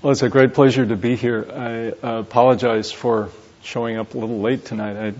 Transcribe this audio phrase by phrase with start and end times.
[0.00, 1.44] Well, it's a great pleasure to be here.
[1.52, 3.30] I apologize for
[3.64, 4.96] showing up a little late tonight.
[4.96, 5.12] I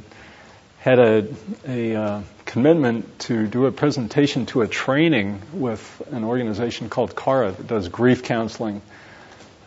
[0.79, 1.27] had a,
[1.67, 7.51] a uh, commitment to do a presentation to a training with an organization called Kara
[7.51, 8.81] that does grief counseling.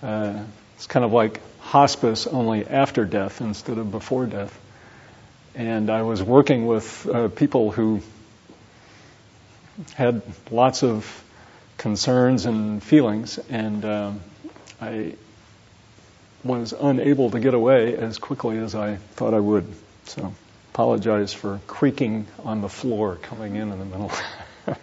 [0.01, 0.45] Uh,
[0.77, 4.57] it's kind of like hospice, only after death instead of before death.
[5.55, 7.99] And I was working with uh, people who
[9.93, 11.21] had lots of
[11.77, 14.21] concerns and feelings, and um,
[14.81, 15.13] I
[16.43, 19.71] was unable to get away as quickly as I thought I would.
[20.05, 20.33] So,
[20.73, 24.11] apologize for creaking on the floor coming in in the middle.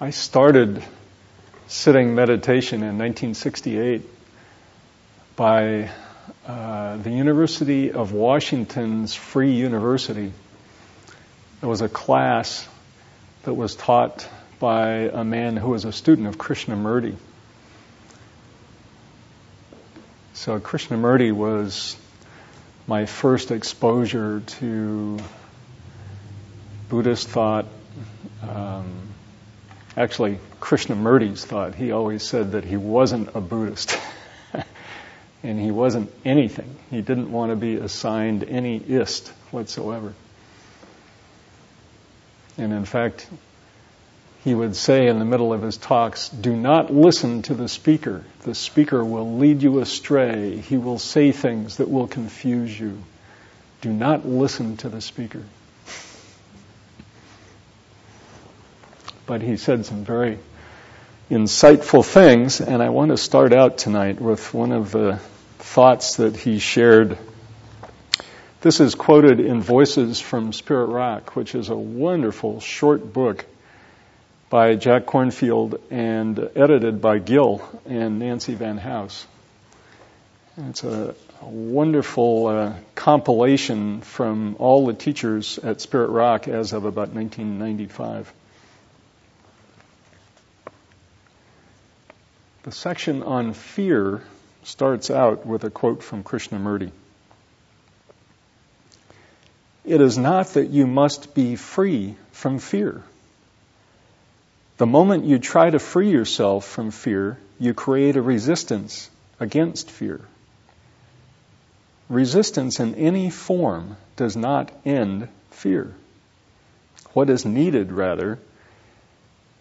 [0.00, 0.82] I started
[1.66, 4.02] sitting meditation in 1968
[5.36, 5.90] by
[6.46, 10.32] uh, the University of Washington's Free University.
[11.60, 12.66] There was a class
[13.44, 14.28] that was taught
[14.58, 17.16] by a man who was a student of Krishnamurti.
[20.34, 21.96] So Krishnamurti was
[22.86, 25.18] my first exposure to
[26.88, 27.66] Buddhist thought.
[28.42, 29.08] Um,
[29.96, 31.74] actually, Krishnamurti's thought.
[31.74, 33.98] He always said that he wasn't a Buddhist.
[35.42, 36.76] and he wasn't anything.
[36.90, 40.14] He didn't want to be assigned any ist whatsoever.
[42.58, 43.28] And in fact,
[44.44, 48.24] he would say in the middle of his talks, do not listen to the speaker.
[48.42, 50.58] The speaker will lead you astray.
[50.58, 53.02] He will say things that will confuse you.
[53.80, 55.42] Do not listen to the speaker.
[59.26, 60.38] But he said some very
[61.30, 65.20] insightful things, and I want to start out tonight with one of the
[65.58, 67.18] thoughts that he shared
[68.60, 73.44] this is quoted in Voices from Spirit Rock, which is a wonderful short book
[74.50, 79.26] by Jack Kornfield and edited by Gil and Nancy Van House.
[80.56, 87.10] It's a, wonderful uh, compilation from all the teachers at Spirit Rock as of about
[87.10, 88.32] 1995.
[92.64, 94.22] The section on fear
[94.64, 96.90] starts out with a quote from Krishnamurti.
[99.88, 103.02] It is not that you must be free from fear.
[104.76, 109.08] The moment you try to free yourself from fear, you create a resistance
[109.40, 110.20] against fear.
[112.10, 115.94] Resistance in any form does not end fear.
[117.14, 118.38] What is needed, rather,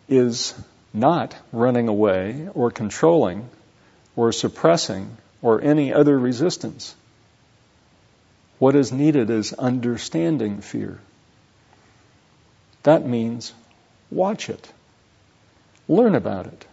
[0.09, 0.53] is
[0.93, 3.47] not running away or controlling
[4.17, 6.95] or suppressing or any other resistance.
[8.59, 10.99] What is needed is understanding fear.
[12.83, 13.53] That means
[14.09, 14.71] watch it,
[15.87, 16.65] learn about it,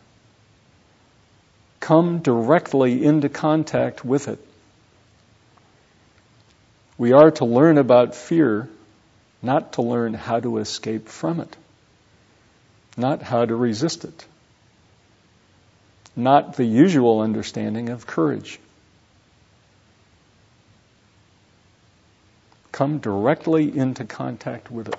[1.80, 4.38] come directly into contact with it.
[6.96, 8.68] We are to learn about fear,
[9.42, 11.56] not to learn how to escape from it,
[12.96, 14.24] not how to resist it,
[16.16, 18.60] not the usual understanding of courage.
[22.74, 24.96] Come directly into contact with it.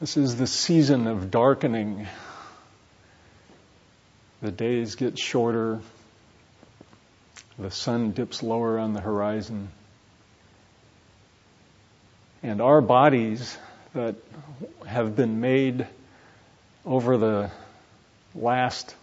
[0.00, 2.06] This is the season of darkening.
[4.42, 5.80] The days get shorter.
[7.58, 9.70] The sun dips lower on the horizon.
[12.42, 13.56] And our bodies
[13.94, 14.16] that
[14.86, 15.86] have been made
[16.84, 17.50] over the
[18.34, 18.94] last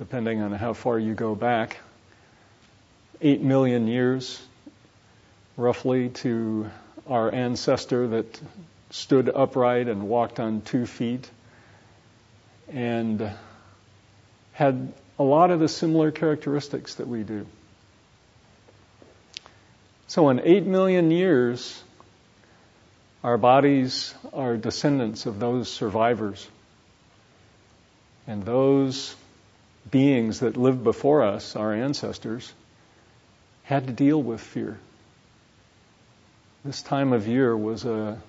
[0.00, 1.76] depending on how far you go back,
[3.20, 4.40] 8 million years
[5.58, 6.70] roughly to
[7.06, 8.40] our ancestor that
[8.88, 11.28] stood upright and walked on two feet
[12.72, 13.30] and
[14.54, 17.46] had a lot of the similar characteristics that we do.
[20.06, 21.84] So in 8 million years,
[23.22, 26.48] our bodies are descendants of those survivors.
[28.26, 29.14] And those
[29.88, 32.52] beings that lived before us, our ancestors,
[33.62, 34.78] had to deal with fear.
[36.64, 38.20] This time of year was a,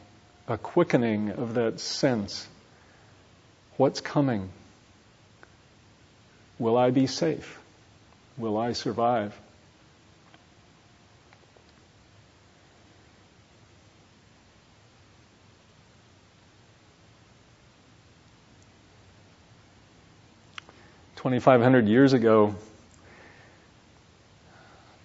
[0.48, 2.48] a quickening of that sense.
[3.78, 4.50] What's coming?
[6.60, 7.60] Will I be safe?
[8.38, 9.38] Will I survive?
[21.22, 22.56] 2,500 years ago,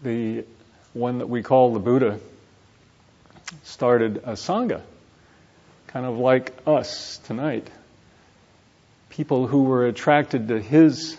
[0.02, 0.46] the
[0.94, 2.18] one that we call the Buddha,
[3.64, 4.80] started a Sangha,
[5.88, 7.68] kind of like us tonight.
[9.10, 11.18] People who were attracted to his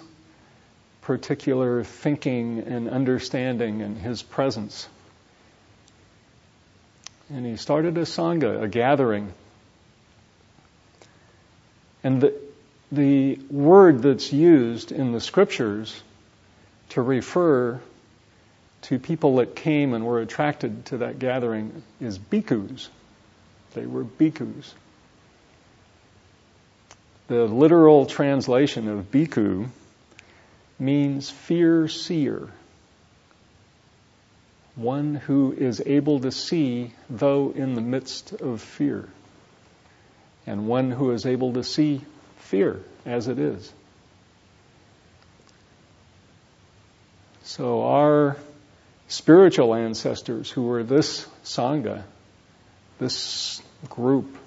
[1.04, 4.90] particular thinking and understanding and his presence.
[7.30, 9.32] And he started a Sangha, a gathering.
[12.04, 12.47] And the,
[12.92, 16.02] the word that's used in the scriptures
[16.90, 17.80] to refer
[18.84, 22.88] to people that came and were attracted to that gathering is bhikkhus.
[23.74, 24.74] They were bhikkhus.
[27.28, 29.68] The literal translation of bhikkhu
[30.80, 32.48] means fear seer.
[34.76, 39.10] One who is able to see though in the midst of fear.
[40.46, 42.02] And one who is able to see
[42.48, 43.72] fear as it is.
[47.44, 48.38] So our
[49.08, 52.04] spiritual ancestors who were this Sangha,
[53.00, 54.38] this group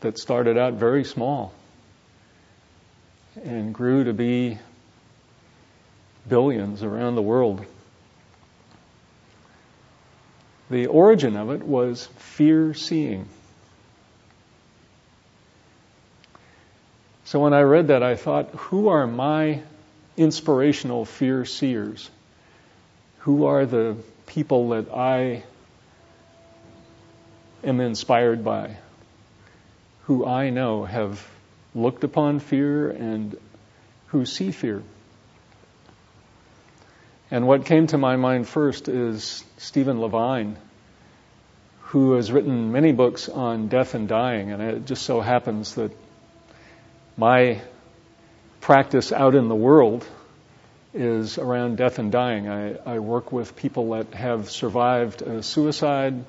[0.00, 1.52] that started out very small
[3.44, 4.58] and grew to be
[6.28, 7.64] billions around the world.
[10.70, 13.28] The origin of it was fear seeing.
[17.30, 19.62] So when I read that, I thought, who are my
[20.16, 22.10] inspirational fear seers?
[23.18, 23.96] Who are the
[24.26, 25.44] people that I
[27.62, 28.78] am inspired by?
[30.06, 31.24] Who I know have
[31.72, 33.38] looked upon fear and
[34.08, 34.82] who see fear?
[37.30, 40.56] And what came to my mind first is Stephen Levine,
[41.82, 44.50] who has written many books on death and dying.
[44.50, 45.92] And it just so happens that
[47.20, 47.60] my
[48.62, 50.08] practice out in the world
[50.94, 52.48] is around death and dying.
[52.48, 56.24] I, I work with people that have survived a suicide,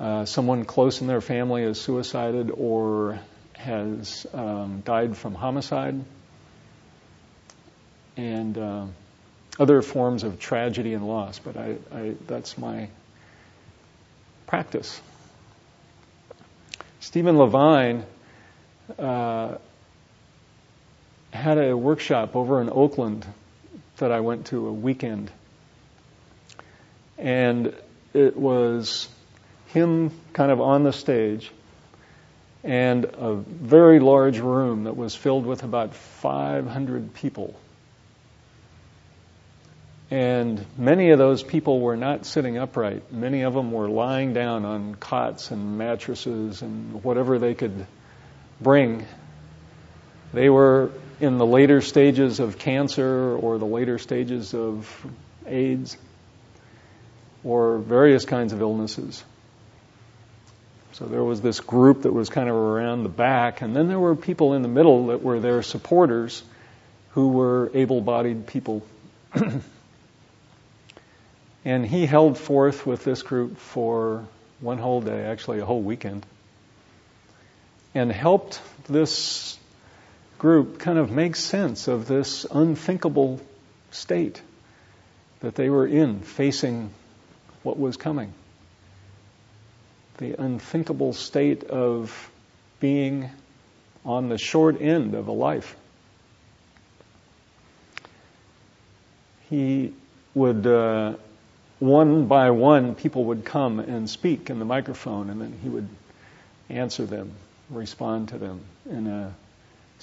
[0.00, 3.20] uh, someone close in their family has suicided or
[3.52, 6.04] has um, died from homicide,
[8.16, 8.86] and uh,
[9.60, 11.38] other forms of tragedy and loss.
[11.38, 12.88] But I, I, that's my
[14.48, 15.00] practice.
[16.98, 18.04] Stephen Levine
[18.98, 19.58] uh,
[21.34, 23.26] had a workshop over in Oakland
[23.96, 25.30] that I went to a weekend.
[27.18, 27.74] And
[28.12, 29.08] it was
[29.66, 31.50] him kind of on the stage
[32.62, 37.54] and a very large room that was filled with about 500 people.
[40.10, 43.12] And many of those people were not sitting upright.
[43.12, 47.86] Many of them were lying down on cots and mattresses and whatever they could
[48.60, 49.04] bring.
[50.32, 50.90] They were
[51.20, 55.06] in the later stages of cancer or the later stages of
[55.46, 55.96] AIDS
[57.42, 59.22] or various kinds of illnesses.
[60.92, 63.98] So there was this group that was kind of around the back, and then there
[63.98, 66.42] were people in the middle that were their supporters
[67.10, 68.86] who were able bodied people.
[71.64, 74.24] and he held forth with this group for
[74.60, 76.24] one whole day, actually a whole weekend,
[77.94, 79.58] and helped this
[80.44, 83.40] group kind of makes sense of this unthinkable
[83.92, 84.42] state
[85.40, 86.90] that they were in, facing
[87.62, 88.30] what was coming.
[90.18, 92.30] The unthinkable state of
[92.78, 93.30] being
[94.04, 95.74] on the short end of a life.
[99.48, 99.94] He
[100.34, 101.14] would, uh,
[101.78, 105.88] one by one, people would come and speak in the microphone, and then he would
[106.68, 107.32] answer them,
[107.70, 108.60] respond to them
[108.90, 109.34] in a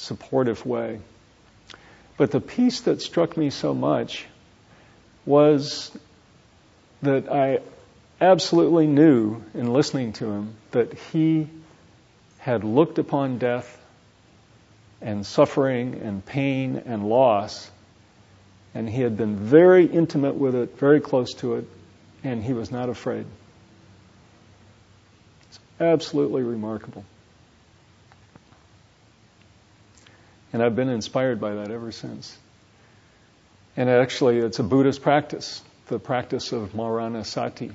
[0.02, 1.00] supportive way.
[2.18, 4.26] But the piece that struck me so much
[5.26, 5.92] was
[7.02, 7.60] that I
[8.20, 11.48] absolutely knew in listening to him that he
[12.40, 13.80] had looked upon death
[15.02, 17.70] and suffering and pain and loss,
[18.74, 21.66] and he had been very intimate with it, very close to it,
[22.24, 23.26] and he was not afraid.
[25.50, 27.04] It's absolutely remarkable.
[30.54, 32.38] And I've been inspired by that ever since.
[33.78, 37.74] And actually, it's a Buddhist practice, the practice of Maranasati,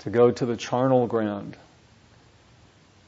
[0.00, 1.56] to go to the charnel ground,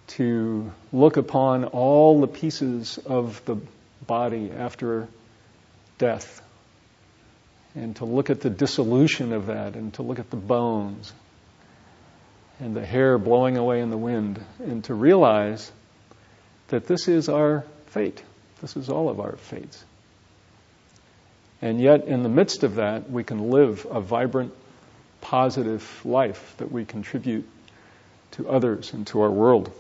[0.09, 3.57] to look upon all the pieces of the
[4.07, 5.09] body after
[5.97, 6.43] death,
[7.75, 11.13] and to look at the dissolution of that, and to look at the bones,
[12.61, 15.73] and the hair blowing away in the wind, and to realize
[16.69, 18.23] that this is our fate.
[18.61, 19.85] This is all of our fates.
[21.61, 24.53] And yet, in the midst of that, we can live a vibrant,
[25.21, 27.49] positive life that we contribute
[28.33, 29.73] to others and to our world.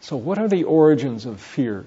[0.00, 1.86] So, what are the origins of fear?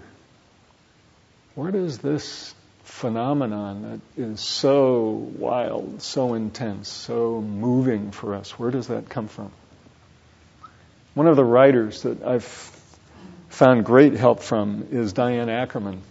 [1.55, 2.53] Where does this
[2.87, 9.27] phenomenon that is so wild, so intense, so moving for us, where does that come
[9.27, 9.51] from?
[11.13, 12.45] One of the writers that I've
[13.49, 16.01] found great help from is Diane Ackerman.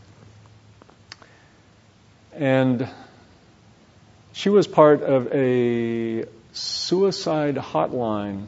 [2.33, 2.89] And
[4.33, 8.47] she was part of a suicide hotline.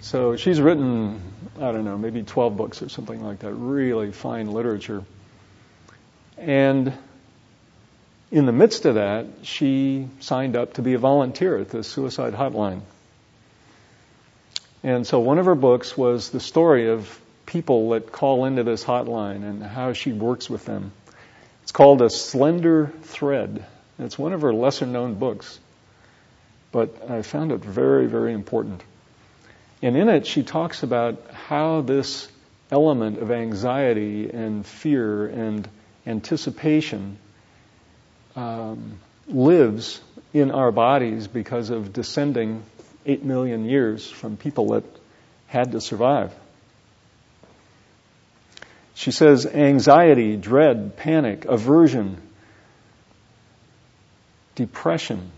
[0.00, 1.20] So she's written
[1.58, 5.04] I don't know, maybe 12 books or something like that, really fine literature.
[6.36, 6.92] And
[8.30, 12.34] in the midst of that, she signed up to be a volunteer at the suicide
[12.34, 12.82] hotline.
[14.82, 18.84] And so one of her books was the story of people that call into this
[18.84, 20.92] hotline and how she works with them.
[21.62, 23.64] It's called A Slender Thread.
[23.98, 25.58] It's one of her lesser known books,
[26.70, 28.82] but I found it very, very important.
[29.82, 32.28] And in it, she talks about how this
[32.70, 35.68] element of anxiety and fear and
[36.06, 37.18] anticipation
[38.36, 40.00] um, lives
[40.32, 42.62] in our bodies because of descending
[43.04, 44.84] 8 million years from people that
[45.46, 46.34] had to survive.
[48.94, 52.20] She says anxiety, dread, panic, aversion,
[54.54, 55.30] depression,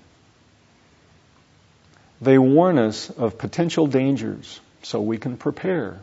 [2.21, 6.01] they warn us of potential dangers so we can prepare.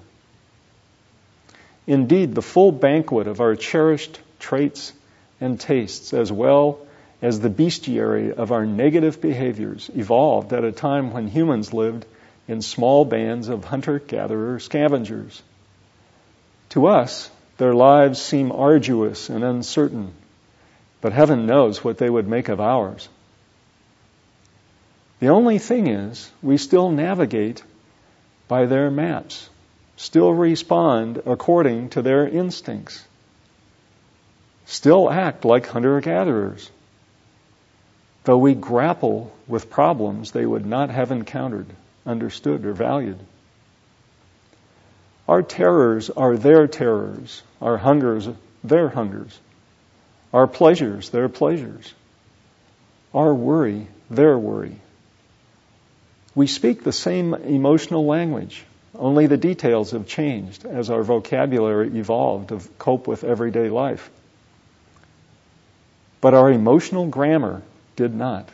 [1.88, 4.94] Indeed, the full banquet of our cherished traits
[5.42, 6.78] and tastes, as well
[7.20, 12.06] as the bestiary of our negative behaviors, evolved at a time when humans lived
[12.48, 15.42] in small bands of hunter gatherer scavengers.
[16.70, 20.14] To us, their lives seem arduous and uncertain,
[21.02, 23.10] but heaven knows what they would make of ours.
[25.20, 27.64] The only thing is, we still navigate
[28.48, 29.50] by their maps,
[29.98, 33.04] still respond according to their instincts,
[34.66, 36.70] still act like hunter gatherers,
[38.24, 41.68] though we grapple with problems they would not have encountered,
[42.06, 43.20] understood, or valued.
[45.28, 48.28] Our terrors are their terrors, our hungers,
[48.64, 49.40] their hungers,
[50.34, 51.94] our pleasures, their pleasures,
[53.14, 54.80] our worry, their worry.
[56.36, 62.50] We speak the same emotional language, only the details have changed as our vocabulary evolved
[62.50, 64.10] to cope with everyday life.
[66.26, 67.62] But our emotional grammar
[67.96, 68.50] did not.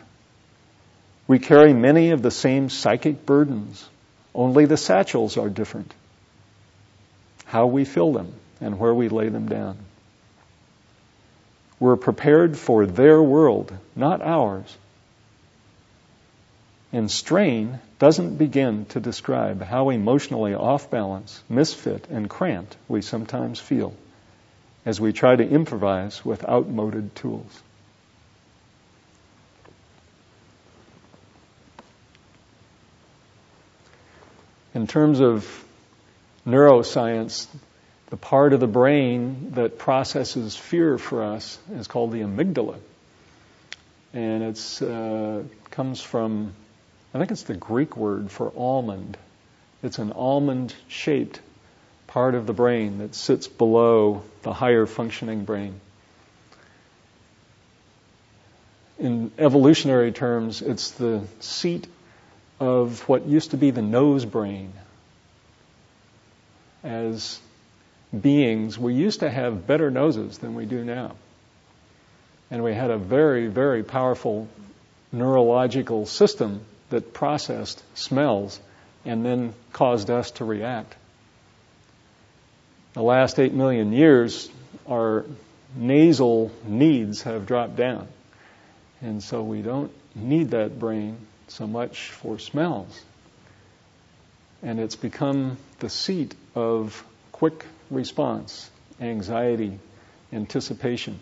[1.26, 3.88] We carry many of the same psychic burdens,
[4.36, 5.94] only the satchels are different.
[7.46, 9.78] How we fill them and where we lay them down.
[11.80, 14.78] We're prepared for their world, not ours.
[16.92, 23.62] And strain doesn't begin to describe how emotionally off balance, misfit, and cramped we sometimes
[23.62, 23.94] feel
[24.86, 27.64] as we try to improvise with outmoded tools.
[34.74, 35.66] In terms of
[36.48, 37.48] neuroscience,
[38.10, 42.80] the part of the brain that processes fear for us is called the amygdala.
[44.14, 46.54] And it uh, comes from
[47.14, 49.18] I think it's the Greek word for almond.
[49.84, 51.42] It's an almond shaped
[52.12, 55.80] part of the brain that sits below the higher functioning brain.
[59.00, 61.88] In evolutionary terms, it's the seat
[62.60, 64.74] of what used to be the nose brain.
[66.84, 67.40] As
[68.20, 71.16] beings, we used to have better noses than we do now.
[72.52, 74.50] And we had a very, very powerful
[75.14, 78.60] neurological system that processed smells
[79.06, 80.94] and then caused us to react.
[82.94, 84.50] The last eight million years,
[84.88, 85.26] our
[85.76, 88.08] nasal needs have dropped down.
[89.02, 91.18] And so we don't need that brain
[91.48, 93.02] so much for smells.
[94.62, 98.70] And it's become the seat of quick response,
[99.00, 99.80] anxiety,
[100.32, 101.20] anticipation.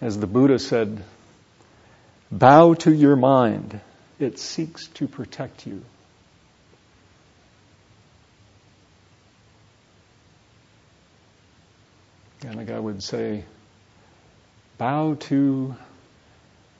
[0.00, 1.02] As the Buddha said,
[2.30, 3.80] bow to your mind.
[4.20, 5.82] It seeks to protect you.
[12.42, 13.44] And like I would say,
[14.78, 15.74] bow to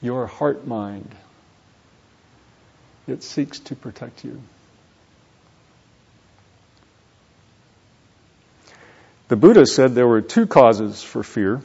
[0.01, 1.15] your heart mind.
[3.07, 4.41] It seeks to protect you.
[9.29, 11.61] The Buddha said there were two causes for fear.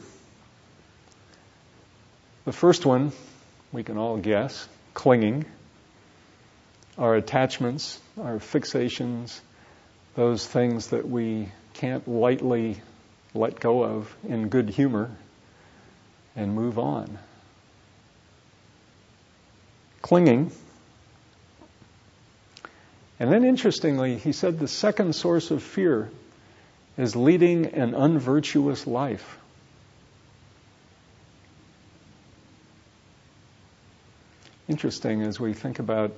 [2.44, 3.12] The first one,
[3.72, 5.46] we can all guess, clinging.
[6.98, 9.40] Our attachments, our fixations,
[10.14, 12.82] those things that we can't lightly
[13.34, 15.10] let go of in good humor
[16.36, 17.18] and move on.
[20.02, 20.52] Clinging.
[23.18, 26.10] And then interestingly, he said the second source of fear
[26.96, 29.38] is leading an unvirtuous life.
[34.68, 36.12] Interesting as we think about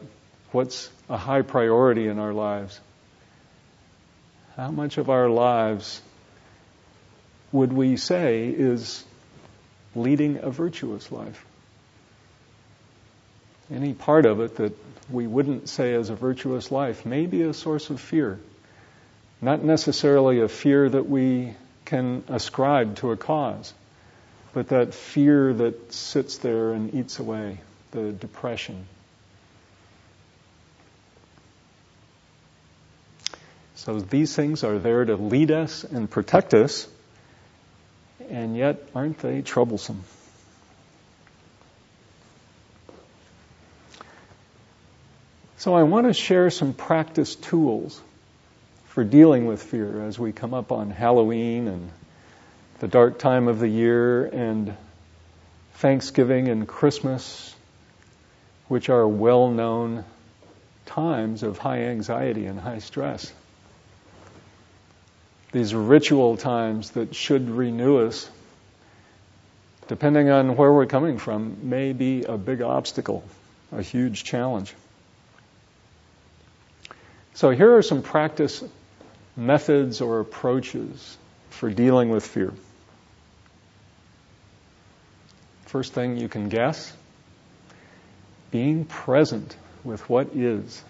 [0.52, 2.78] what's a high priority in our lives.
[4.56, 6.00] How much of our lives
[7.56, 9.02] would we say is
[9.94, 11.44] leading a virtuous life?
[13.70, 14.76] Any part of it that
[15.10, 18.38] we wouldn't say as a virtuous life may be a source of fear.
[19.40, 21.54] Not necessarily a fear that we
[21.86, 23.72] can ascribe to a cause,
[24.52, 27.60] but that fear that sits there and eats away,
[27.92, 28.86] the depression.
[33.76, 36.88] So these things are there to lead us and protect us,
[38.30, 40.02] and yet aren't they troublesome?
[45.58, 48.00] So I want to share some practice tools
[48.88, 51.90] for dealing with fear as we come up on Halloween and
[52.78, 54.76] the dark time of the year and
[55.74, 57.54] Thanksgiving and Christmas,
[58.68, 60.04] which are well known
[60.86, 63.32] times of high anxiety and high stress.
[65.52, 68.30] These ritual times that should renew us,
[69.88, 73.24] depending on where we're coming from, may be a big obstacle,
[73.72, 74.74] a huge challenge.
[77.34, 78.64] So here are some practice
[79.36, 81.16] methods or approaches
[81.50, 82.52] for dealing with fear.
[85.66, 86.92] First thing you can guess
[88.50, 90.82] being present with what is.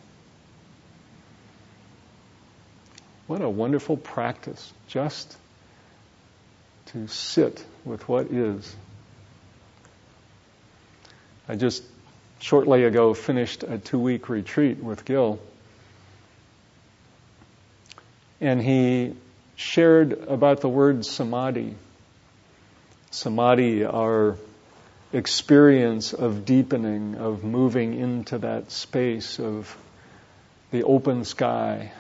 [3.26, 5.36] What a wonderful practice just
[6.86, 8.76] to sit with what is.
[11.48, 11.82] I just
[12.38, 15.40] shortly ago finished a two week retreat with Gil
[18.40, 19.14] and he
[19.56, 21.74] shared about the word samadhi.
[23.10, 24.36] Samadhi, our
[25.12, 29.76] experience of deepening, of moving into that space of
[30.70, 31.92] the open sky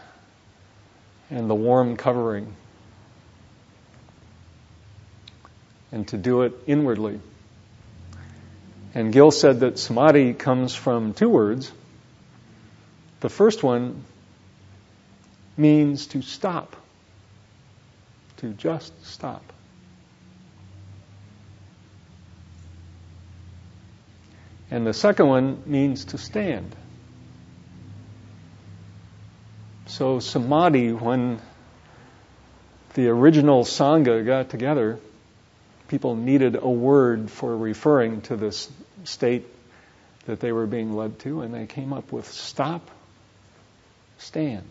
[1.30, 2.54] and the warm covering.
[5.92, 7.20] And to do it inwardly.
[8.94, 11.70] And Gil said that samadhi comes from two words.
[13.20, 14.04] The first one
[15.56, 16.76] means to stop,
[18.38, 19.52] to just stop.
[24.70, 26.74] And the second one means to stand.
[29.96, 31.40] So, samadhi, when
[32.92, 34.98] the original Sangha got together,
[35.88, 38.70] people needed a word for referring to this
[39.04, 39.46] state
[40.26, 42.90] that they were being led to, and they came up with stop,
[44.18, 44.68] stand.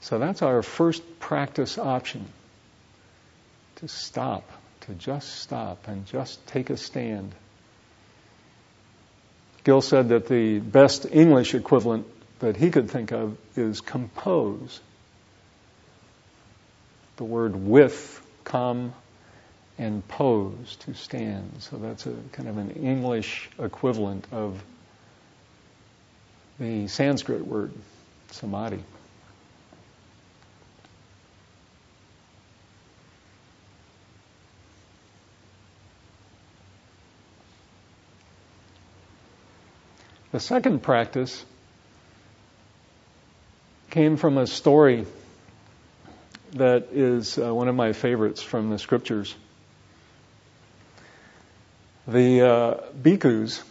[0.00, 2.24] So that's our first practice option
[3.76, 4.48] to stop,
[4.82, 7.34] to just stop and just take a stand.
[9.64, 12.06] Gil said that the best English equivalent
[12.40, 14.80] that he could think of is compose.
[17.16, 18.94] The word with, come,
[19.78, 21.52] and pose, to stand.
[21.60, 24.62] So that's a kind of an English equivalent of
[26.58, 27.72] the Sanskrit word,
[28.30, 28.82] samadhi.
[40.32, 41.44] The second practice
[43.90, 45.04] came from a story
[46.54, 49.34] that is uh, one of my favorites from the scriptures.
[52.08, 53.62] The uh, bhikkhus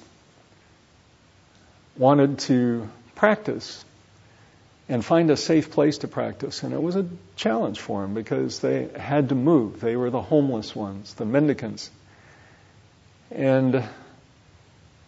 [1.98, 3.84] wanted to practice
[4.88, 6.62] and find a safe place to practice.
[6.62, 9.80] And it was a challenge for them because they had to move.
[9.80, 11.90] They were the homeless ones, the mendicants.
[13.32, 13.84] And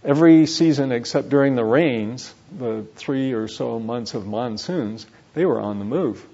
[0.04, 5.60] every season except during the rains, the three or so months of monsoons, they were
[5.60, 6.26] on the move.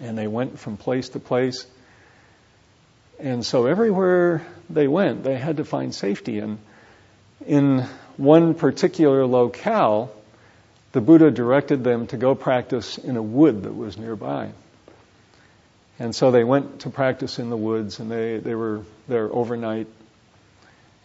[0.00, 1.66] And they went from place to place.
[3.18, 6.38] And so everywhere they went, they had to find safety.
[6.38, 6.58] And
[7.46, 10.10] in one particular locale,
[10.92, 14.52] the Buddha directed them to go practice in a wood that was nearby.
[15.98, 19.86] And so they went to practice in the woods and they, they were there overnight.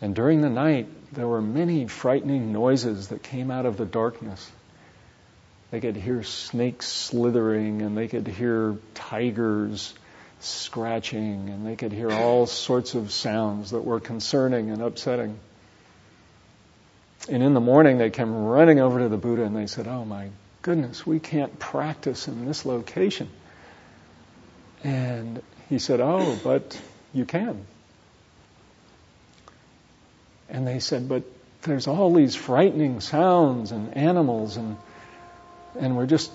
[0.01, 4.49] And during the night, there were many frightening noises that came out of the darkness.
[5.71, 9.93] They could hear snakes slithering and they could hear tigers
[10.39, 15.37] scratching and they could hear all sorts of sounds that were concerning and upsetting.
[17.27, 20.05] And in the morning, they came running over to the Buddha and they said, Oh
[20.05, 20.29] my
[20.61, 23.29] goodness, we can't practice in this location.
[24.83, 26.79] And he said, Oh, but
[27.13, 27.65] you can.
[30.49, 31.23] And they said, But
[31.61, 34.77] there's all these frightening sounds and animals, and,
[35.79, 36.31] and we're just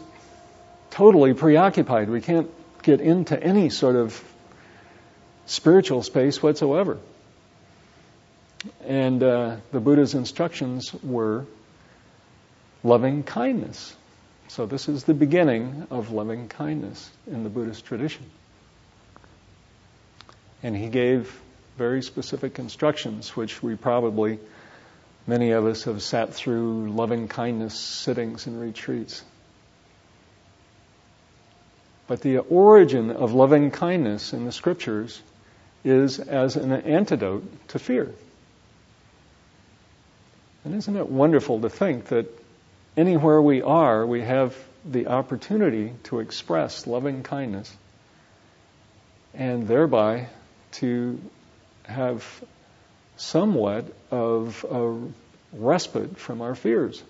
[0.91, 2.09] totally preoccupied.
[2.09, 2.51] We can't
[2.83, 4.23] get into any sort of
[5.47, 6.99] spiritual space whatsoever.
[8.87, 11.45] And uh, the Buddha's instructions were
[12.83, 13.95] loving kindness.
[14.49, 18.25] So, this is the beginning of loving kindness in the Buddhist tradition.
[20.63, 21.41] And he gave
[21.77, 24.39] very specific instructions, which we probably,
[25.27, 29.23] many of us, have sat through loving kindness sittings and retreats.
[32.07, 35.21] But the origin of loving kindness in the scriptures
[35.85, 38.13] is as an antidote to fear.
[40.65, 42.27] And isn't it wonderful to think that
[42.97, 47.75] anywhere we are, we have the opportunity to express loving kindness
[49.35, 50.29] and thereby
[50.73, 51.21] to
[51.85, 52.25] have
[53.17, 55.01] somewhat of a
[55.53, 57.03] respite from our fears.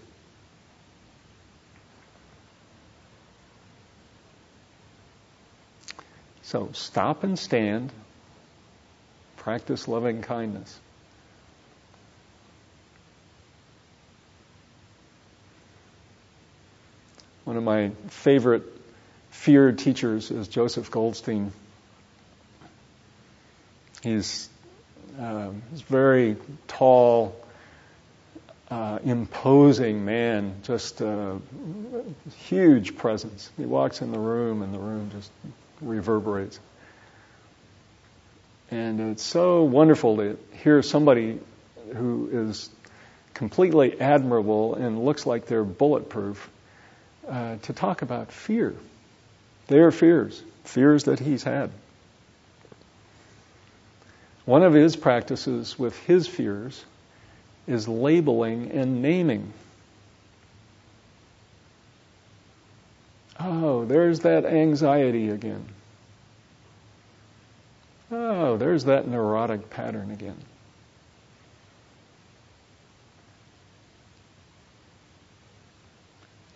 [6.42, 7.90] So stop and stand,
[9.37, 10.78] practice loving kindness.
[17.44, 18.62] One of my favorite
[19.30, 21.52] fear teachers is Joseph Goldstein.
[24.02, 24.48] He's,
[25.20, 27.37] uh, he's very tall,
[28.70, 31.38] uh, imposing man, just a
[32.46, 33.50] huge presence.
[33.57, 35.31] He walks in the room and the room just
[35.81, 36.59] reverberates.
[38.70, 41.38] And it's so wonderful to hear somebody
[41.94, 42.70] who is
[43.35, 46.50] completely admirable and looks like they're bulletproof
[47.29, 48.74] uh, to talk about fear.
[49.66, 51.70] Their fears, fears that he's had.
[54.44, 56.85] One of his practices with his fears
[57.66, 59.52] is labeling and naming.
[63.40, 65.64] Oh, there's that anxiety again.
[68.11, 70.37] Oh, there's that neurotic pattern again.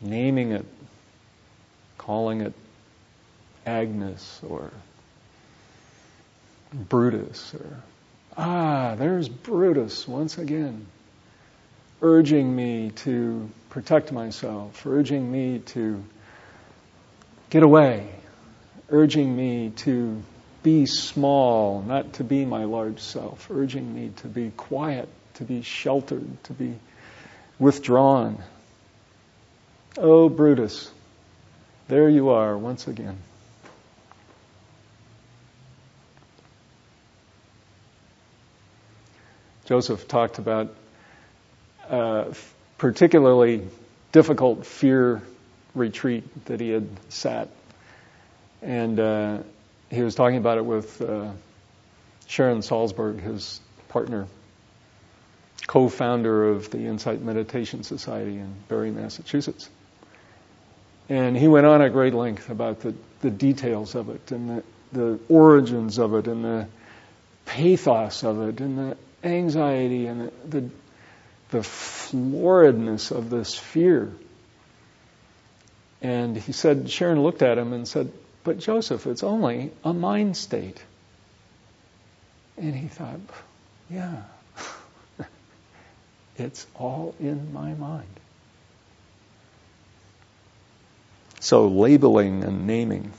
[0.01, 0.64] naming it,
[1.96, 2.53] calling it
[3.66, 4.70] Agnes or
[6.72, 7.83] Brutus or,
[8.37, 10.87] ah, there's Brutus once again,
[12.02, 16.02] urging me to protect myself, urging me to
[17.50, 18.09] get away,
[18.90, 20.22] urging me to
[20.62, 25.62] be small, not to be my large self, urging me to be quiet, to be
[25.62, 26.74] sheltered, to be
[27.59, 28.42] withdrawn.
[29.96, 30.90] Oh, Brutus,
[31.88, 33.16] there you are once again.
[39.68, 40.74] Joseph talked about
[41.90, 42.35] a
[42.78, 43.68] particularly
[44.12, 45.20] difficult fear
[45.74, 47.50] retreat that he had sat.
[48.62, 49.38] And uh,
[49.90, 51.33] he was talking about it with uh,
[52.26, 54.26] Sharon Salzberg, his partner,
[55.66, 59.68] co founder of the Insight Meditation Society in Barre, Massachusetts.
[61.11, 64.62] And he went on at great length about the, the details of it and the,
[64.92, 66.66] the origins of it and the
[67.44, 70.70] pathos of it and the anxiety and the,
[71.50, 74.12] the, floridness of this fear.
[76.00, 78.12] And he said, Sharon looked at him and said,
[78.44, 80.83] But Joseph, it's only a mind state.
[82.57, 83.20] And he thought,
[83.90, 84.22] Yeah,
[86.37, 88.07] it's all in my mind.
[91.40, 93.12] So, labeling and naming.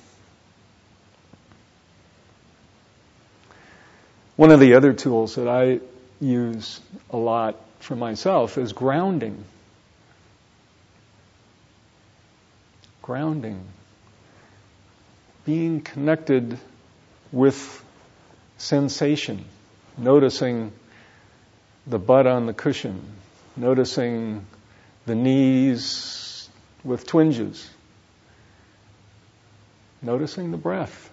[4.40, 5.82] One of the other tools that I
[6.22, 9.44] use a lot for myself is grounding.
[13.02, 13.60] Grounding.
[15.44, 16.58] Being connected
[17.34, 17.84] with
[18.58, 19.44] sensation,
[19.98, 20.72] noticing
[21.86, 23.02] the butt on the cushion,
[23.58, 24.46] noticing
[25.06, 26.48] the knees
[26.86, 27.70] with twinges.
[30.02, 31.10] Noticing the breath,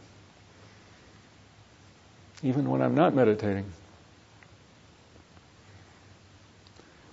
[2.46, 3.64] even when I'm not meditating.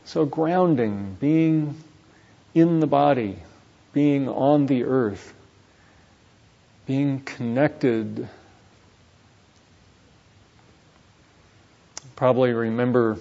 [0.05, 1.75] So, grounding, being
[2.53, 3.37] in the body,
[3.93, 5.33] being on the earth,
[6.85, 8.27] being connected.
[12.15, 13.17] Probably remember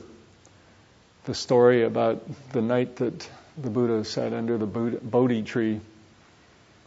[1.25, 2.23] the story about
[2.53, 5.81] the night that the Buddha sat under the Bodhi tree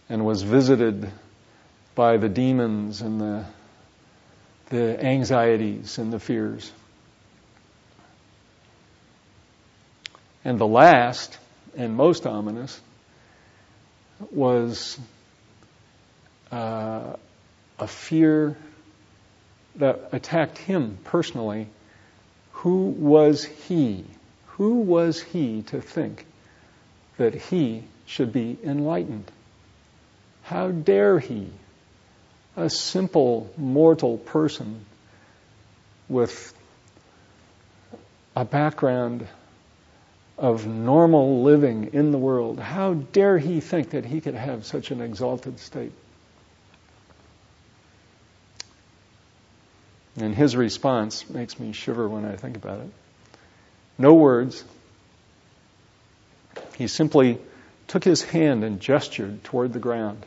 [0.07, 1.09] and was visited
[1.95, 3.45] by the demons and the,
[4.69, 6.71] the anxieties and the fears.
[10.43, 11.37] And the last
[11.75, 12.79] and most ominous
[14.31, 14.99] was
[16.51, 17.15] uh,
[17.79, 18.55] a fear
[19.75, 21.67] that attacked him personally.
[22.53, 24.05] Who was he?
[24.47, 26.25] Who was he to think
[27.17, 29.29] that he should be enlightened?
[30.43, 31.49] How dare he,
[32.57, 34.85] a simple mortal person
[36.07, 36.53] with
[38.35, 39.27] a background
[40.37, 44.91] of normal living in the world, how dare he think that he could have such
[44.91, 45.93] an exalted state?
[50.17, 52.89] And his response makes me shiver when I think about it.
[53.97, 54.63] No words.
[56.77, 57.37] He simply
[57.87, 60.25] took his hand and gestured toward the ground,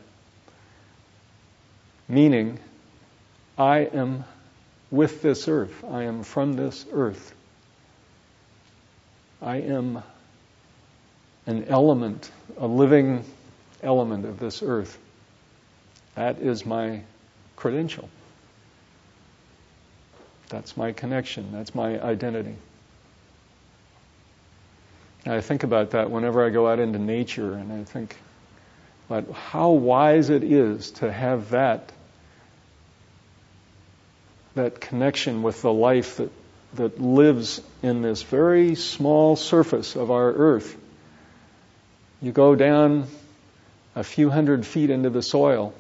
[2.09, 2.59] meaning,
[3.57, 4.25] I am
[4.91, 5.85] with this earth.
[5.91, 7.35] I am from this earth.
[9.43, 10.03] I am
[11.47, 13.25] an element, a living
[13.83, 14.99] element of this earth.
[16.15, 17.03] That is my
[17.57, 18.09] credential.
[20.49, 21.53] That's my connection.
[21.53, 22.57] That's my identity.
[25.25, 28.17] And I think about that whenever I go out into nature and I think
[29.09, 31.93] about how wise it is to have that
[34.59, 36.31] that connection with the life that,
[36.75, 40.77] that lives in this very small surface of our earth.
[42.21, 43.07] You go down
[43.95, 45.75] a few hundred feet into the soil,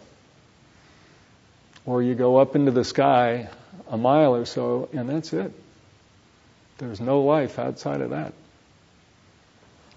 [1.84, 3.48] or you go up into the sky
[3.88, 5.52] a mile or so, and that's it.
[6.78, 8.32] There's no life outside of that.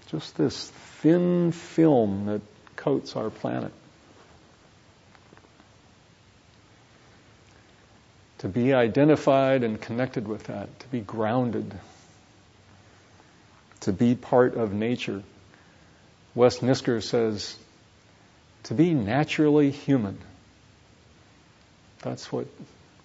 [0.08, 0.68] Just this
[1.00, 2.42] thin film that
[2.76, 3.72] coats our planet.
[8.42, 11.72] To be identified and connected with that, to be grounded,
[13.82, 15.22] to be part of nature.
[16.34, 17.56] Wes Nisker says,
[18.64, 20.18] to be naturally human.
[22.00, 22.48] That's what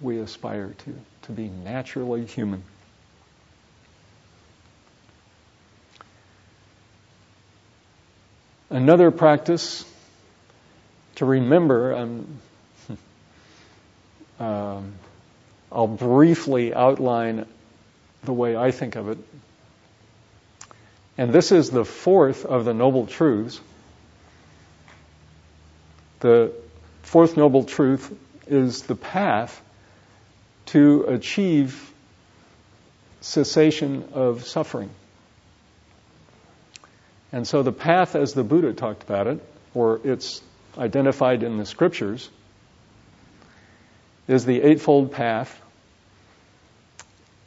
[0.01, 2.63] we aspire to, to be naturally human.
[8.71, 9.85] Another practice
[11.17, 12.39] to remember, um,
[14.39, 14.93] um,
[15.71, 17.45] I'll briefly outline
[18.23, 19.17] the way I think of it.
[21.17, 23.59] And this is the fourth of the Noble Truths.
[26.19, 26.53] The
[27.01, 28.15] fourth Noble Truth
[28.47, 29.61] is the path
[30.67, 31.91] to achieve
[33.21, 34.89] cessation of suffering.
[37.31, 40.41] And so the path, as the Buddha talked about it, or it's
[40.77, 42.29] identified in the scriptures,
[44.27, 45.61] is the Eightfold Path.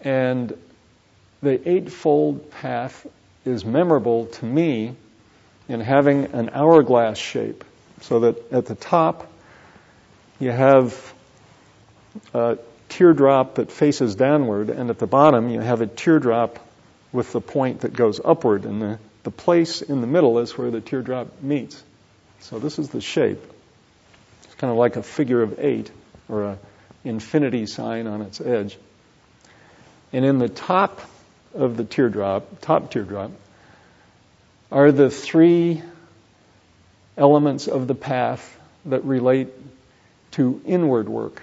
[0.00, 0.56] And
[1.42, 3.06] the Eightfold Path
[3.44, 4.94] is memorable to me
[5.68, 7.64] in having an hourglass shape,
[8.00, 9.30] so that at the top
[10.38, 11.14] you have
[12.34, 16.58] a teardrop that faces downward, and at the bottom you have a teardrop
[17.12, 20.70] with the point that goes upward, and the, the place in the middle is where
[20.70, 21.82] the teardrop meets.
[22.40, 23.40] So this is the shape.
[24.44, 25.90] It's kind of like a figure of eight
[26.28, 26.58] or an
[27.04, 28.78] infinity sign on its edge.
[30.12, 31.00] And in the top
[31.54, 33.30] of the teardrop, top teardrop,
[34.70, 35.82] are the three
[37.16, 39.48] elements of the path that relate
[40.32, 41.42] to inward work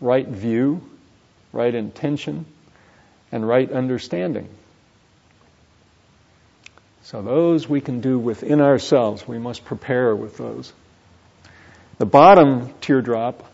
[0.00, 0.82] right view,
[1.52, 2.44] right intention,
[3.32, 4.48] and right understanding.
[7.04, 9.26] So those we can do within ourselves.
[9.26, 10.72] We must prepare with those.
[11.98, 13.44] The bottom teardrop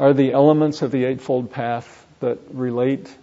[0.00, 3.14] are the elements of the Eightfold Path that relate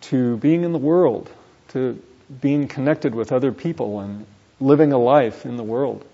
[0.00, 1.30] to being in the world,
[1.68, 2.02] to
[2.40, 4.26] being connected with other people and
[4.58, 6.04] living a life in the world.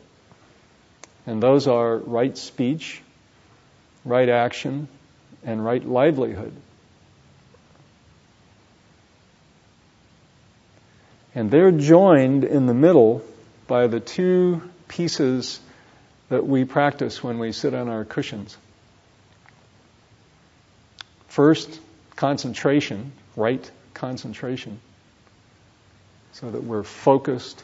[1.26, 3.00] And those are right speech,
[4.04, 4.88] right action,
[5.42, 6.52] and right livelihood.
[11.34, 13.24] And they're joined in the middle
[13.66, 15.60] by the two pieces
[16.28, 18.54] that we practice when we sit on our cushions.
[21.28, 21.80] First,
[22.16, 24.80] concentration, right concentration,
[26.32, 27.62] so that we're focused,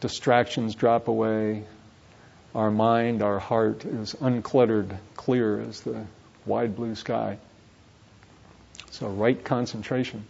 [0.00, 1.64] distractions drop away,
[2.54, 6.04] our mind, our heart is uncluttered, clear as the
[6.46, 7.38] wide blue sky.
[8.90, 10.24] So, right concentration.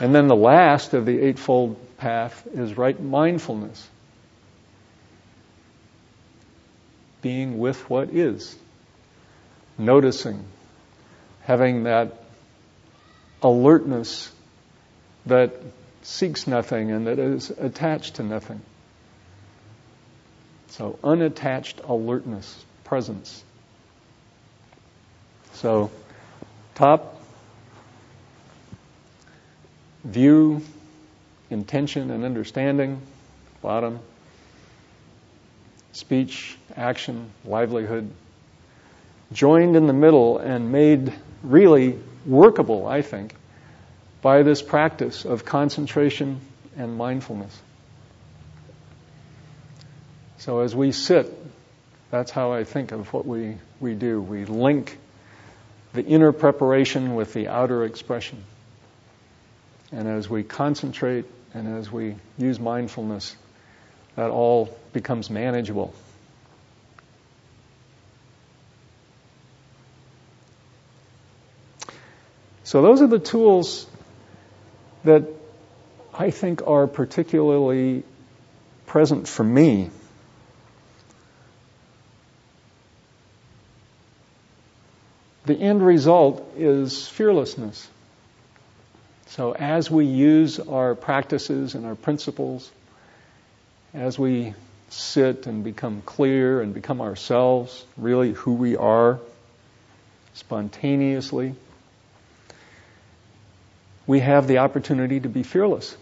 [0.00, 3.86] And then the last of the Eightfold Path is right mindfulness.
[7.20, 8.56] Being with what is,
[9.78, 10.44] noticing,
[11.42, 12.12] having that
[13.42, 14.30] alertness
[15.26, 15.52] that
[16.02, 18.60] seeks nothing and that is attached to nothing.
[20.68, 23.44] So, unattached alertness, presence.
[25.54, 25.90] So,
[26.74, 27.20] top,
[30.02, 30.62] view,
[31.50, 33.00] intention, and understanding.
[33.60, 34.00] Bottom,
[35.92, 38.10] speech, action, livelihood.
[39.32, 43.34] Joined in the middle and made really workable, I think,
[44.20, 46.40] by this practice of concentration
[46.76, 47.58] and mindfulness.
[50.38, 51.32] So as we sit,
[52.10, 54.20] that's how I think of what we, we do.
[54.20, 54.98] We link
[55.92, 58.42] the inner preparation with the outer expression.
[59.92, 63.36] And as we concentrate and as we use mindfulness,
[64.16, 65.94] that all becomes manageable.
[72.72, 73.86] So, those are the tools
[75.04, 75.24] that
[76.14, 78.02] I think are particularly
[78.86, 79.90] present for me.
[85.44, 87.90] The end result is fearlessness.
[89.26, 92.70] So, as we use our practices and our principles,
[93.92, 94.54] as we
[94.88, 99.20] sit and become clear and become ourselves, really who we are,
[100.32, 101.54] spontaneously,
[104.06, 105.96] we have the opportunity to be fearless.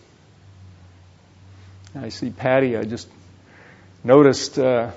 [1.95, 3.09] I see Patty, I just
[4.05, 4.93] noticed, uh,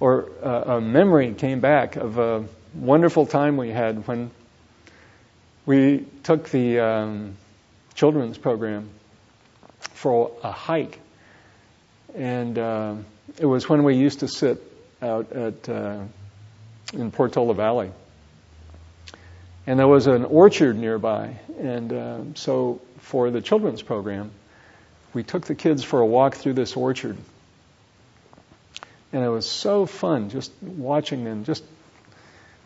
[0.00, 4.30] or uh, a memory came back of a wonderful time we had when
[5.66, 7.36] we took the um,
[7.94, 8.88] children's program
[9.78, 11.00] for a hike.
[12.14, 12.94] And uh,
[13.38, 14.62] it was when we used to sit
[15.02, 16.04] out at uh,
[16.92, 17.90] in Portola Valley.
[19.66, 21.36] And there was an orchard nearby.
[21.58, 24.30] And uh, so for the children's program,
[25.12, 27.16] we took the kids for a walk through this orchard.
[29.12, 31.64] And it was so fun just watching them, just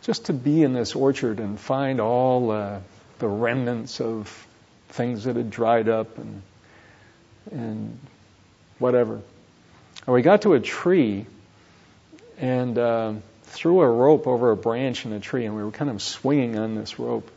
[0.03, 2.81] just to be in this orchard and find all uh,
[3.19, 4.47] the remnants of
[4.89, 6.43] things that had dried up and
[7.53, 7.99] and
[8.79, 9.21] whatever.
[10.07, 11.27] And we got to a tree
[12.39, 13.13] and uh,
[13.51, 16.59] threw a rope over a branch in a tree, and we were kind of swinging
[16.59, 17.31] on this rope.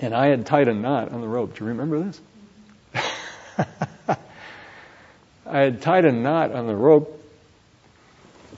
[0.00, 1.56] And I had tied a knot on the rope.
[1.56, 2.20] Do you remember this?
[5.46, 7.24] I had tied a knot on the rope,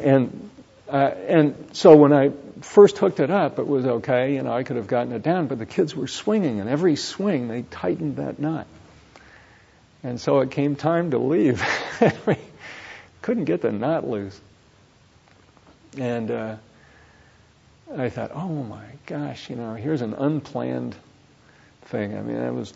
[0.01, 0.51] and
[0.88, 4.35] uh, and so when I first hooked it up, it was okay.
[4.35, 6.96] You know, I could have gotten it down, but the kids were swinging, and every
[6.96, 8.66] swing they tightened that knot.
[10.03, 11.64] And so it came time to leave.
[12.27, 12.37] we
[13.23, 14.38] couldn't get the knot loose.
[15.98, 16.57] And uh,
[17.96, 20.94] I thought, oh my gosh, you know, here's an unplanned
[21.87, 22.16] thing.
[22.16, 22.72] I mean, I was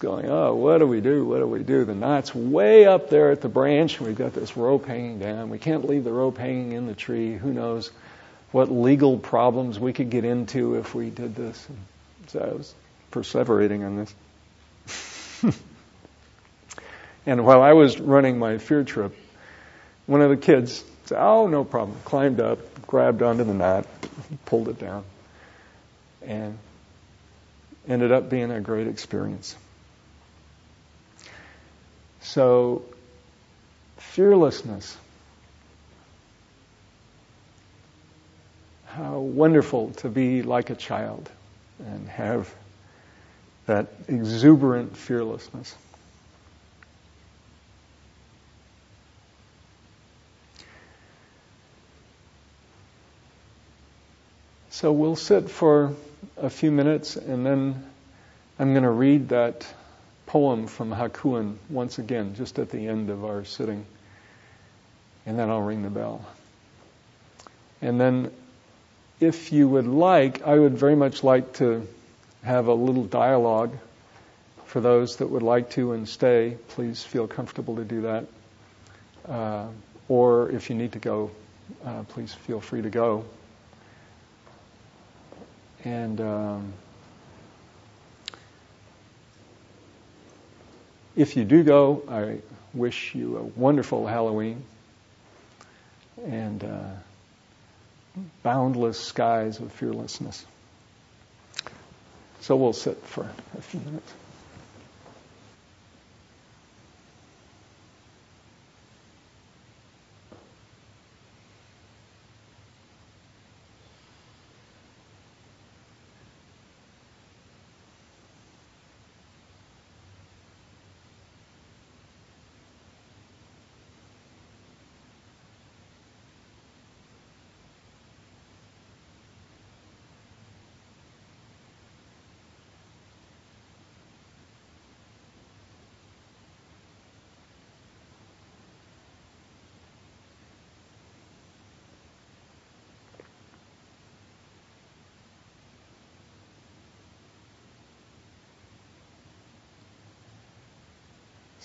[0.00, 1.24] going, oh, what do we do?
[1.24, 1.84] What do we do?
[1.84, 4.00] The knot's way up there at the branch.
[4.00, 5.48] We've got this rope hanging down.
[5.48, 7.34] We can't leave the rope hanging in the tree.
[7.36, 7.90] Who knows
[8.52, 11.66] what legal problems we could get into if we did this?
[11.68, 11.78] And
[12.28, 12.74] so I was
[13.12, 14.14] perseverating on this.
[17.26, 19.16] and while I was running my fear trip,
[20.06, 21.98] one of the kids said, oh, no problem.
[22.04, 23.84] Climbed up, grabbed onto the knot,
[24.46, 25.02] pulled it down.
[26.24, 26.56] And
[27.88, 29.56] ended up being a great experience.
[32.20, 32.84] So,
[33.96, 34.96] fearlessness.
[38.86, 41.28] How wonderful to be like a child
[41.80, 42.54] and have
[43.66, 45.74] that exuberant fearlessness.
[54.72, 55.96] So we'll sit for
[56.36, 57.84] a few minutes, and then
[58.56, 59.66] I'm going to read that
[60.26, 63.84] poem from Hakuin once again, just at the end of our sitting.
[65.26, 66.24] And then I'll ring the bell.
[67.82, 68.30] And then,
[69.18, 71.84] if you would like, I would very much like to
[72.44, 73.76] have a little dialogue
[74.66, 78.26] for those that would like to and stay, please feel comfortable to do that.
[79.28, 79.66] Uh,
[80.08, 81.32] or if you need to go,
[81.84, 83.24] uh, please feel free to go.
[85.84, 86.72] And um,
[91.16, 92.38] if you do go, I
[92.74, 94.62] wish you a wonderful Halloween
[96.24, 96.90] and uh,
[98.42, 100.44] boundless skies of fearlessness.
[102.40, 104.12] So we'll sit for a few minutes.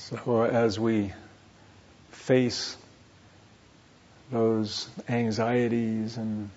[0.10, 1.14] So as we
[2.12, 2.78] face
[4.32, 6.52] those anxieties and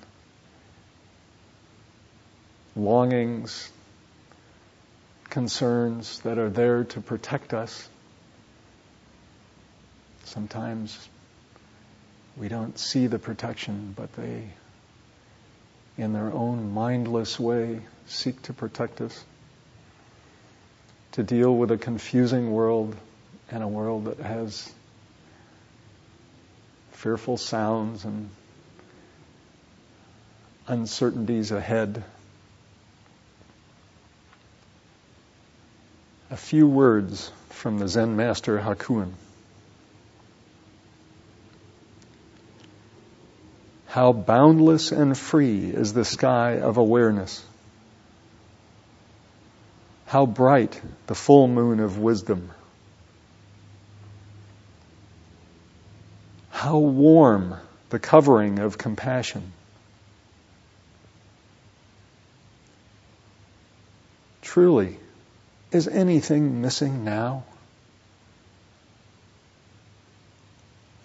[2.77, 3.73] longings,
[5.31, 7.89] concerns that are there to protect us,
[10.25, 11.09] sometimes
[12.37, 14.43] we don't see the protection, but they,
[15.97, 19.25] in their own mindless way, seek to protect us,
[21.13, 22.95] to deal with a confusing world
[23.51, 24.71] and a world that has
[26.93, 28.29] fearful sounds and
[30.67, 32.03] uncertainties ahead.
[36.31, 39.15] A few words from the Zen master Hakuin.
[43.87, 47.43] How boundless and free is the sky of awareness.
[50.07, 52.51] How bright the full moon of wisdom.
[56.69, 57.55] How warm
[57.89, 59.55] the covering of compassion.
[64.43, 64.99] Truly,
[65.73, 67.45] is anything missing now?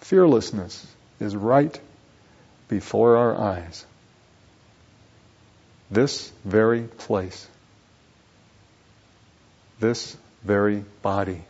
[0.02, 0.86] Fearlessness
[1.18, 1.80] is right
[2.68, 3.86] before our eyes.
[5.90, 7.48] This very place.
[9.80, 11.42] This very body.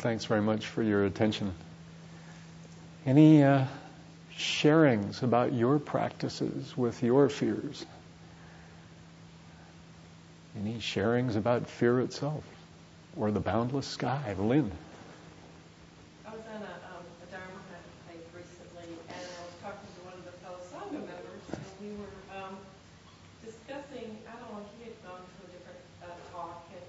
[0.00, 1.52] Thanks very much for your attention.
[3.04, 3.66] Any uh,
[4.34, 7.84] sharings about your practices with your fears?
[10.58, 12.44] Any sharings about fear itself
[13.16, 14.34] or the boundless sky?
[14.38, 14.72] Lynn.
[16.26, 17.60] I was on a, um, a Dharma
[18.08, 21.92] hike recently, and I was talking to one of the fellow Sangha members, and we
[22.00, 22.56] were um,
[23.44, 26.88] discussing, I don't know, he had gone to a different uh, talk, and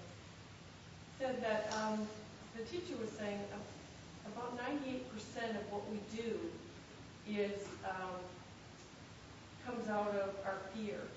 [1.20, 2.07] said that um,
[2.62, 3.39] the teacher was saying
[4.26, 5.01] about 98%
[5.49, 6.38] of what we do
[7.28, 8.22] is um,
[9.66, 11.09] comes out of our fears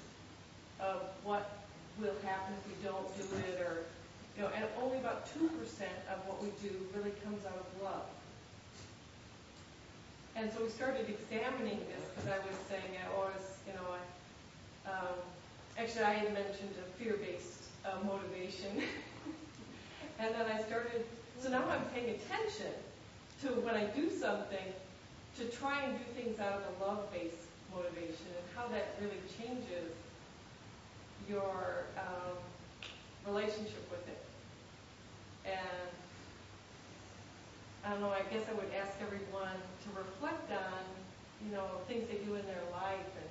[0.81, 1.59] of what
[2.01, 3.85] will happen if we don't do it, or
[4.37, 5.45] you know, and only about 2%
[6.11, 8.09] of what we do really comes out of love.
[10.37, 14.91] And so we started examining this because I was saying I was, you know, I,
[14.91, 15.17] um,
[15.79, 18.83] actually I had mentioned a fear-based uh, motivation,
[20.19, 21.05] and then I started
[21.41, 22.73] so now I'm paying attention
[23.43, 24.73] to when I do something
[25.39, 29.91] to try and do things out of a love-based motivation and how that really changes
[31.29, 32.39] your um,
[33.27, 34.23] relationship with it.
[35.45, 35.91] And
[37.85, 40.85] I don't know, I guess I would ask everyone to reflect on,
[41.45, 43.31] you know, things they do in their life and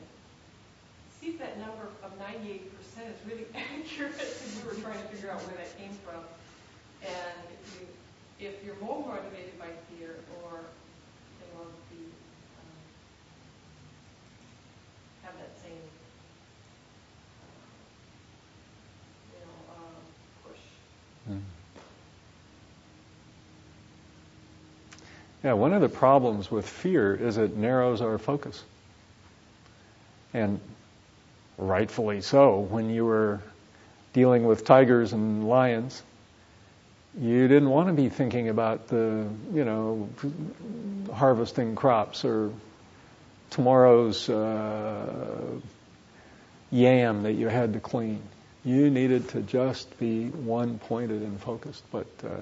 [1.20, 2.62] see if that number of 98%
[3.10, 6.22] is really accurate because we were trying to figure out where that came from.
[7.06, 7.16] And
[7.52, 10.60] if, you, if you're more motivated by fear or
[11.40, 12.70] you know, be, um,
[15.24, 15.74] have that same
[19.34, 20.62] you know, uh, push.
[21.32, 21.42] Mm.
[25.44, 28.64] Yeah, one of the problems with fear is it narrows our focus.
[30.34, 30.60] And
[31.58, 33.42] rightfully so, when you were
[34.14, 36.02] dealing with tigers and lions,
[37.20, 40.10] you didn't want to be thinking about the, you know,
[41.14, 42.52] harvesting crops or
[43.52, 45.60] tomorrow's uh,
[46.72, 48.22] yam that you had to clean.
[48.66, 51.84] You needed to just be one pointed and focused.
[51.92, 52.42] But uh,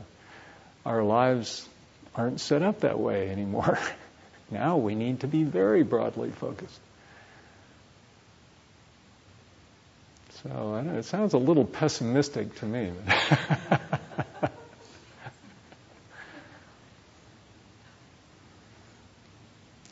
[0.85, 1.67] our lives
[2.15, 3.77] aren't set up that way anymore.
[4.51, 6.79] now we need to be very broadly focused.
[10.43, 12.93] So it sounds a little pessimistic to me.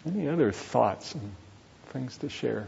[0.05, 1.31] Any thoughts and
[1.87, 2.67] things to share?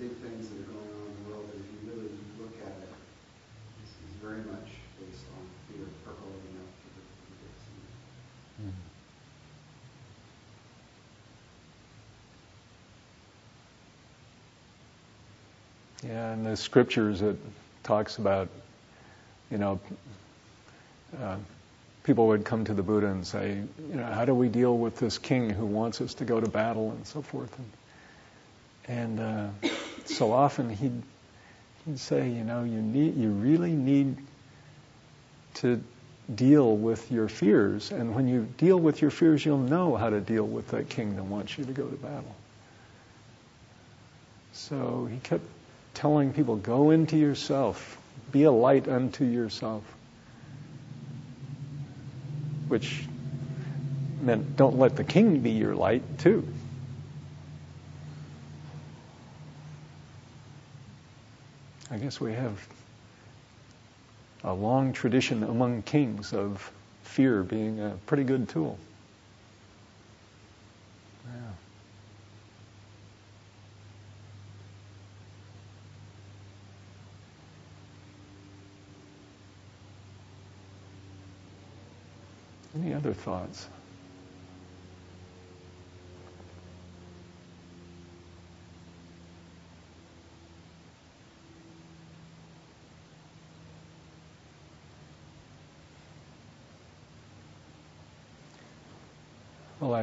[0.00, 0.40] Yeah, in
[1.24, 2.92] the world, if you really look at it,
[3.80, 4.68] this is very much
[4.98, 7.02] based on fear opening up to the
[7.42, 7.54] big
[16.02, 16.10] cities.
[16.10, 17.36] Yeah, and the scriptures it
[17.82, 18.48] talks about,
[19.50, 19.80] you know,
[21.20, 21.36] uh,
[22.02, 24.98] people would come to the Buddha and say, you know, how do we deal with
[24.98, 27.56] this king who wants us to go to battle and so forth?
[28.88, 29.68] And, and uh,
[30.06, 31.02] so often he'd,
[31.84, 34.16] he'd say, you know, you need, you really need
[35.54, 35.82] to
[36.34, 40.20] deal with your fears, and when you deal with your fears, you'll know how to
[40.20, 42.34] deal with that king that wants you to go to battle.
[44.52, 45.44] So he kept
[45.92, 47.98] telling people, go into yourself,
[48.32, 49.82] be a light unto yourself.
[52.68, 53.04] Which
[54.22, 56.48] meant don't let the king be your light, too.
[61.94, 62.66] I guess we have
[64.42, 66.72] a long tradition among kings of
[67.04, 68.80] fear being a pretty good tool.
[82.76, 83.68] Any other thoughts?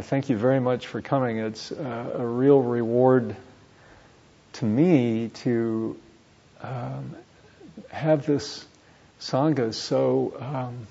[0.02, 1.38] I thank you very much for coming.
[1.38, 3.36] It's uh, a real reward
[4.54, 5.96] to me to
[6.64, 7.16] um,
[7.90, 8.66] have this
[9.20, 10.88] Sangha so um,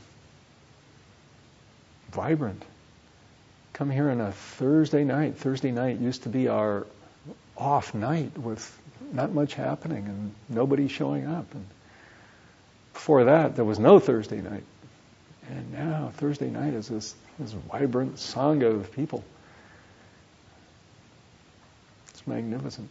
[2.13, 2.65] vibrant.
[3.73, 5.39] Come here on a Thursday night.
[5.39, 6.87] Thursday night used to be our
[7.59, 8.79] off night with
[9.13, 11.53] not much happening and nobody showing up.
[11.53, 11.67] And
[12.93, 14.63] before that, there was no Thursday night.
[15.49, 19.25] And now Thursday night is this, this vibrant sangha of people.
[22.11, 22.89] It's magnificent.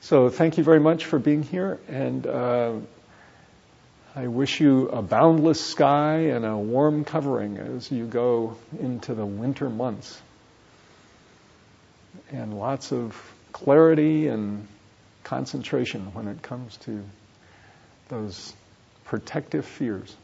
[0.00, 2.26] So thank you very much for being here and.
[2.26, 2.72] Uh,
[4.14, 9.24] I wish you a boundless sky and a warm covering as you go into the
[9.24, 10.20] winter months.
[12.30, 13.16] And lots of
[13.52, 14.68] clarity and
[15.24, 17.02] concentration when it comes to
[18.08, 18.52] those
[19.06, 20.14] protective fears.